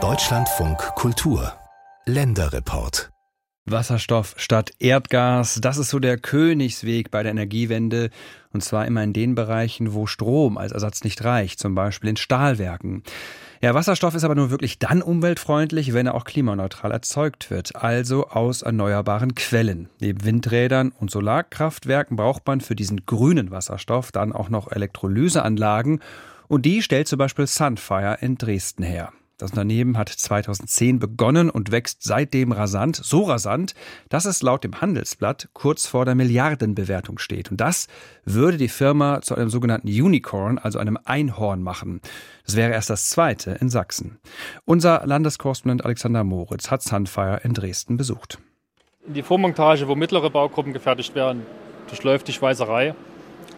[0.00, 1.52] Deutschlandfunk Kultur
[2.06, 3.10] Länderreport
[3.66, 8.10] Wasserstoff statt Erdgas, das ist so der Königsweg bei der Energiewende.
[8.52, 12.16] Und zwar immer in den Bereichen, wo Strom als Ersatz nicht reicht, zum Beispiel in
[12.16, 13.02] Stahlwerken.
[13.60, 18.28] Ja, Wasserstoff ist aber nur wirklich dann umweltfreundlich, wenn er auch klimaneutral erzeugt wird, also
[18.28, 19.88] aus erneuerbaren Quellen.
[20.00, 26.00] Neben Windrädern und Solarkraftwerken braucht man für diesen grünen Wasserstoff dann auch noch Elektrolyseanlagen
[26.48, 29.12] und die stellt zum Beispiel Sunfire in Dresden her.
[29.38, 33.74] Das Unternehmen hat 2010 begonnen und wächst seitdem rasant, so rasant,
[34.08, 37.52] dass es laut dem Handelsblatt kurz vor der Milliardenbewertung steht.
[37.52, 37.86] Und das
[38.24, 42.00] würde die Firma zu einem sogenannten Unicorn, also einem Einhorn machen.
[42.44, 44.18] Das wäre erst das zweite in Sachsen.
[44.64, 48.40] Unser Landeskorrespondent Alexander Moritz hat Sunfire in Dresden besucht.
[49.06, 51.46] Die Vormontage, wo mittlere Baugruppen gefertigt werden,
[51.86, 52.96] durchläuft die Schweißerei.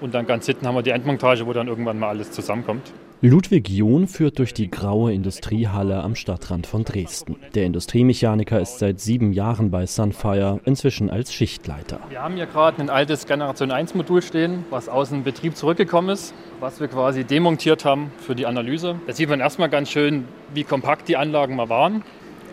[0.00, 2.92] Und dann ganz hinten haben wir die Endmontage, wo dann irgendwann mal alles zusammenkommt.
[3.22, 7.36] Ludwig John führt durch die graue Industriehalle am Stadtrand von Dresden.
[7.54, 12.00] Der Industriemechaniker ist seit sieben Jahren bei Sunfire, inzwischen als Schichtleiter.
[12.08, 16.08] Wir haben hier gerade ein altes Generation 1 Modul stehen, was aus dem Betrieb zurückgekommen
[16.08, 18.94] ist, was wir quasi demontiert haben für die Analyse.
[19.06, 22.02] Da sieht man erstmal ganz schön, wie kompakt die Anlagen mal waren.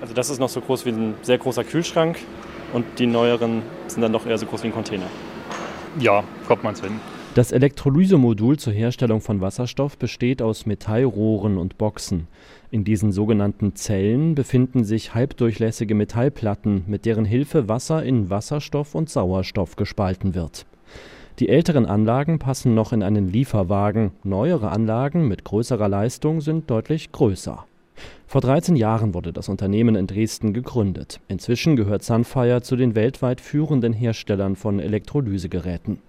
[0.01, 2.17] Also das ist noch so groß wie ein sehr großer Kühlschrank
[2.73, 5.07] und die neueren sind dann doch eher so groß wie ein Container.
[5.97, 6.99] Ja, kommt man hin.
[7.37, 12.27] Das Elektrolysemodul zur Herstellung von Wasserstoff besteht aus Metallrohren und Boxen.
[12.71, 19.11] In diesen sogenannten Zellen befinden sich halbdurchlässige Metallplatten, mit deren Hilfe Wasser in Wasserstoff und
[19.11, 20.65] Sauerstoff gespalten wird.
[21.37, 27.11] Die älteren Anlagen passen noch in einen Lieferwagen, neuere Anlagen mit größerer Leistung sind deutlich
[27.11, 27.67] größer.
[28.25, 31.19] Vor 13 Jahren wurde das Unternehmen in Dresden gegründet.
[31.27, 35.99] Inzwischen gehört Sunfire zu den weltweit führenden Herstellern von Elektrolysegeräten.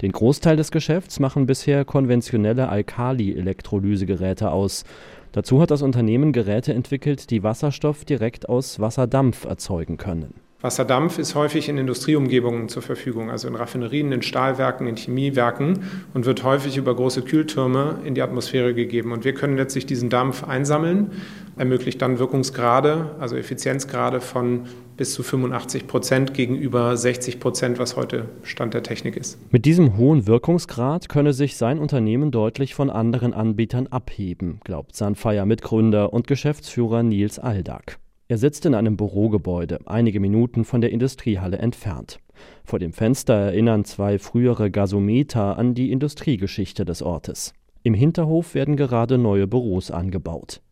[0.00, 4.84] Den Großteil des Geschäfts machen bisher konventionelle Alkali-Elektrolysegeräte aus.
[5.32, 10.34] Dazu hat das Unternehmen Geräte entwickelt, die Wasserstoff direkt aus Wasserdampf erzeugen können.
[10.62, 15.80] Wasserdampf ist häufig in Industrieumgebungen zur Verfügung, also in Raffinerien, in Stahlwerken, in Chemiewerken
[16.14, 19.10] und wird häufig über große Kühltürme in die Atmosphäre gegeben.
[19.10, 21.10] Und wir können letztlich diesen Dampf einsammeln,
[21.56, 24.62] ermöglicht dann Wirkungsgrade, also Effizienzgrade von
[24.96, 29.38] bis zu 85 Prozent gegenüber 60 Prozent, was heute Stand der Technik ist.
[29.52, 36.12] Mit diesem hohen Wirkungsgrad könne sich sein Unternehmen deutlich von anderen Anbietern abheben, glaubt Sunfire-Mitgründer
[36.12, 37.98] und Geschäftsführer Nils Aldag.
[38.28, 42.18] Er sitzt in einem Bürogebäude, einige Minuten von der Industriehalle entfernt.
[42.64, 47.52] Vor dem Fenster erinnern zwei frühere Gasometer an die Industriegeschichte des Ortes.
[47.82, 50.62] Im Hinterhof werden gerade neue Büros angebaut.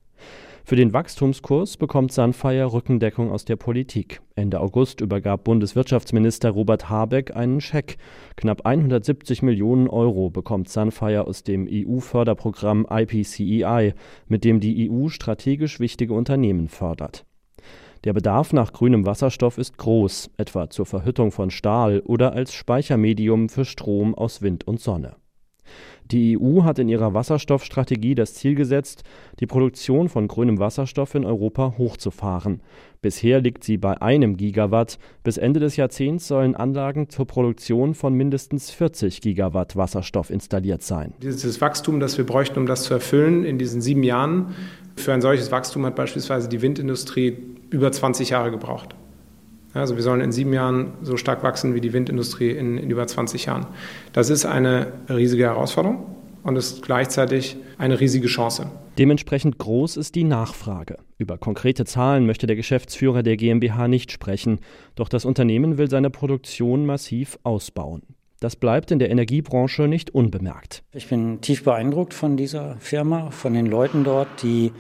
[0.71, 4.21] Für den Wachstumskurs bekommt Sunfire Rückendeckung aus der Politik.
[4.37, 7.97] Ende August übergab Bundeswirtschaftsminister Robert Habeck einen Scheck.
[8.37, 13.95] Knapp 170 Millionen Euro bekommt Sunfire aus dem EU-Förderprogramm IPCEI,
[14.29, 17.27] mit dem die EU strategisch wichtige Unternehmen fördert.
[18.05, 23.49] Der Bedarf nach grünem Wasserstoff ist groß, etwa zur Verhüttung von Stahl oder als Speichermedium
[23.49, 25.17] für Strom aus Wind und Sonne.
[26.11, 29.05] Die EU hat in ihrer Wasserstoffstrategie das Ziel gesetzt,
[29.39, 32.63] die Produktion von grünem Wasserstoff in Europa hochzufahren.
[33.01, 34.99] Bisher liegt sie bei einem Gigawatt.
[35.23, 41.15] Bis Ende des Jahrzehnts sollen Anlagen zur Produktion von mindestens 40 Gigawatt Wasserstoff installiert sein.
[41.23, 44.55] Dieses Wachstum, das wir bräuchten, um das zu erfüllen in diesen sieben Jahren,
[44.97, 47.39] für ein solches Wachstum hat beispielsweise die Windindustrie
[47.71, 48.95] über 20 Jahre gebraucht.
[49.73, 53.07] Also wir sollen in sieben Jahren so stark wachsen wie die Windindustrie in, in über
[53.07, 53.67] 20 Jahren.
[54.13, 56.07] Das ist eine riesige Herausforderung
[56.43, 58.71] und ist gleichzeitig eine riesige Chance.
[58.99, 60.99] Dementsprechend groß ist die Nachfrage.
[61.19, 64.61] Über konkrete Zahlen möchte der Geschäftsführer der GmbH nicht sprechen,
[64.95, 68.03] doch das Unternehmen will seine Produktion massiv ausbauen.
[68.41, 70.83] Das bleibt in der Energiebranche nicht unbemerkt.
[70.95, 74.73] Ich bin tief beeindruckt von dieser Firma, von den Leuten dort, die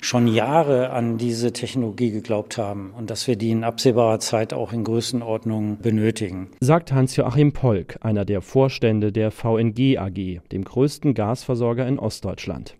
[0.00, 4.72] schon Jahre an diese Technologie geglaubt haben und dass wir die in absehbarer Zeit auch
[4.72, 6.48] in Größenordnung benötigen.
[6.58, 12.76] Sagt Hans-Joachim Polk, einer der Vorstände der VNG AG, dem größten Gasversorger in Ostdeutschland.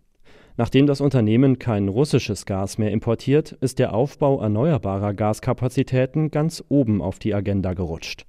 [0.56, 7.00] Nachdem das Unternehmen kein russisches Gas mehr importiert, ist der Aufbau erneuerbarer Gaskapazitäten ganz oben
[7.00, 8.26] auf die Agenda gerutscht.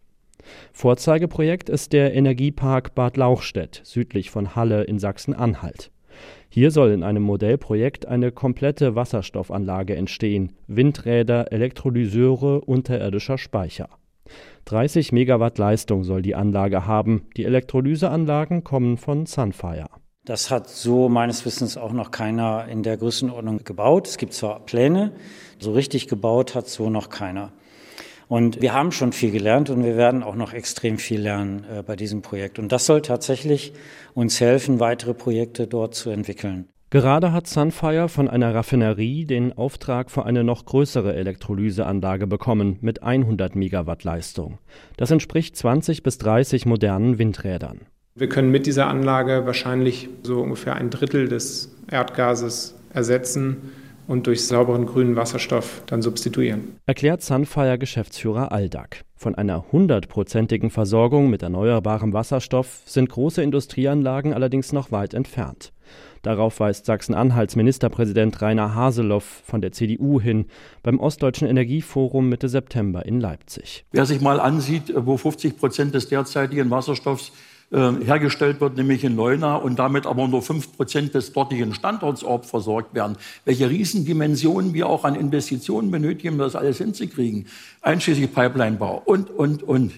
[0.73, 5.91] Vorzeigeprojekt ist der Energiepark Bad Lauchstädt südlich von Halle in Sachsen-Anhalt.
[6.49, 13.89] Hier soll in einem Modellprojekt eine komplette Wasserstoffanlage entstehen, Windräder, Elektrolyseure, unterirdischer Speicher.
[14.65, 17.27] 30 Megawatt Leistung soll die Anlage haben.
[17.37, 19.89] Die Elektrolyseanlagen kommen von Sunfire.
[20.25, 24.07] Das hat so meines Wissens auch noch keiner in der Größenordnung gebaut.
[24.07, 25.11] Es gibt zwar Pläne,
[25.59, 27.51] so richtig gebaut hat so noch keiner.
[28.27, 31.83] Und wir haben schon viel gelernt und wir werden auch noch extrem viel lernen äh,
[31.83, 32.59] bei diesem Projekt.
[32.59, 33.73] Und das soll tatsächlich
[34.13, 36.67] uns helfen, weitere Projekte dort zu entwickeln.
[36.91, 43.03] Gerade hat Sunfire von einer Raffinerie den Auftrag für eine noch größere Elektrolyseanlage bekommen mit
[43.03, 44.59] 100 Megawatt Leistung.
[44.95, 47.81] Das entspricht 20 bis 30 modernen Windrädern.
[48.15, 53.71] Wir können mit dieser Anlage wahrscheinlich so ungefähr ein Drittel des Erdgases ersetzen
[54.07, 56.77] und durch sauberen grünen Wasserstoff dann substituieren.
[56.85, 59.03] Erklärt Sunfire-Geschäftsführer Aldag.
[59.15, 65.71] Von einer hundertprozentigen Versorgung mit erneuerbarem Wasserstoff sind große Industrieanlagen allerdings noch weit entfernt.
[66.21, 70.47] Darauf weist Sachsen-Anhalts Ministerpräsident Rainer Haseloff von der CDU hin
[70.81, 73.85] beim Ostdeutschen Energieforum Mitte September in Leipzig.
[73.91, 77.31] Wer sich mal ansieht, wo 50 Prozent des derzeitigen Wasserstoffs
[77.71, 82.49] äh, hergestellt wird, nämlich in Leuna und damit aber nur fünf Prozent des dortigen Standortsorts
[82.49, 83.17] versorgt werden.
[83.43, 87.47] Welche Riesendimensionen wir auch an Investitionen benötigen, um das alles hinzukriegen,
[87.81, 89.93] einschließlich Pipelinebau und, und, und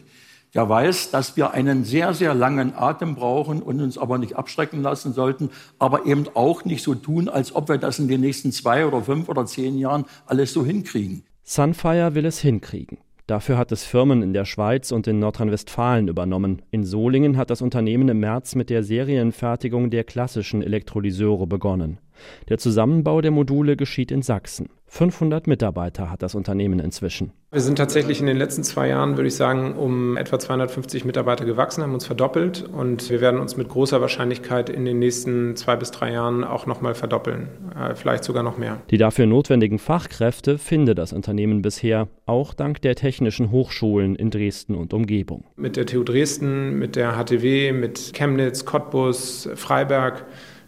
[0.54, 4.82] der weiß, dass wir einen sehr, sehr langen Atem brauchen und uns aber nicht abschrecken
[4.82, 8.52] lassen sollten, aber eben auch nicht so tun, als ob wir das in den nächsten
[8.52, 11.24] zwei oder fünf oder zehn Jahren alles so hinkriegen.
[11.44, 12.98] Sunfire will es hinkriegen.
[13.28, 16.62] Dafür hat es Firmen in der Schweiz und in Nordrhein-Westfalen übernommen.
[16.72, 22.00] In Solingen hat das Unternehmen im März mit der Serienfertigung der klassischen Elektrolyseure begonnen.
[22.48, 24.70] Der Zusammenbau der Module geschieht in Sachsen.
[24.86, 27.34] 500 Mitarbeiter hat das Unternehmen inzwischen.
[27.50, 31.46] Wir sind tatsächlich in den letzten zwei Jahren, würde ich sagen, um etwa 250 Mitarbeiter
[31.46, 35.78] gewachsen, haben uns verdoppelt und wir werden uns mit großer Wahrscheinlichkeit in den nächsten zwei
[35.78, 38.82] bis drei Jahren auch nochmal verdoppeln, äh, vielleicht sogar noch mehr.
[38.90, 44.76] Die dafür notwendigen Fachkräfte finde das Unternehmen bisher, auch dank der technischen Hochschulen in Dresden
[44.76, 45.46] und Umgebung.
[45.56, 50.26] Mit der TU Dresden, mit der HTW, mit Chemnitz, Cottbus, Freiberg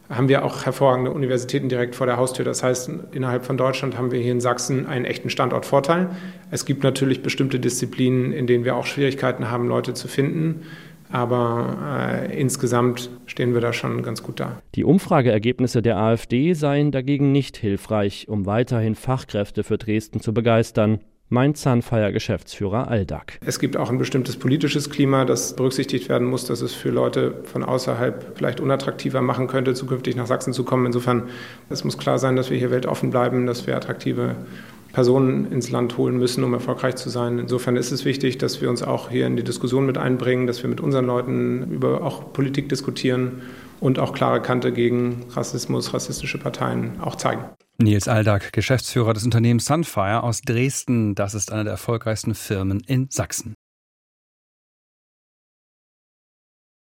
[0.09, 2.44] haben wir auch hervorragende Universitäten direkt vor der Haustür.
[2.44, 6.09] Das heißt, innerhalb von Deutschland haben wir hier in Sachsen einen echten Standortvorteil.
[6.50, 10.63] Es gibt natürlich bestimmte Disziplinen, in denen wir auch Schwierigkeiten haben, Leute zu finden.
[11.11, 14.61] Aber äh, insgesamt stehen wir da schon ganz gut da.
[14.75, 21.00] Die Umfrageergebnisse der AfD seien dagegen nicht hilfreich, um weiterhin Fachkräfte für Dresden zu begeistern
[21.29, 23.39] meint Zahnfeier-Geschäftsführer Aldag.
[23.45, 27.35] Es gibt auch ein bestimmtes politisches Klima, das berücksichtigt werden muss, dass es für Leute
[27.43, 30.87] von außerhalb vielleicht unattraktiver machen könnte, zukünftig nach Sachsen zu kommen.
[30.87, 31.29] Insofern,
[31.69, 34.35] es muss klar sein, dass wir hier weltoffen bleiben, dass wir attraktive
[34.91, 37.37] Personen ins Land holen müssen, um erfolgreich zu sein.
[37.37, 40.63] Insofern ist es wichtig, dass wir uns auch hier in die Diskussion mit einbringen, dass
[40.63, 43.43] wir mit unseren Leuten über auch Politik diskutieren
[43.79, 47.43] und auch klare Kante gegen Rassismus, rassistische Parteien auch zeigen.
[47.81, 51.15] Nils Aldag, Geschäftsführer des Unternehmens Sunfire aus Dresden.
[51.15, 53.55] Das ist eine der erfolgreichsten Firmen in Sachsen.